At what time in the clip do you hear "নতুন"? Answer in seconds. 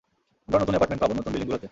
0.61-0.73, 1.19-1.31